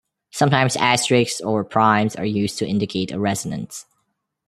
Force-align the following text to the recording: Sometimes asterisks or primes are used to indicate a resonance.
Sometimes 0.31 0.75
asterisks 0.77 1.41
or 1.41 1.63
primes 1.63 2.15
are 2.15 2.25
used 2.25 2.57
to 2.57 2.67
indicate 2.67 3.11
a 3.11 3.19
resonance. 3.19 3.85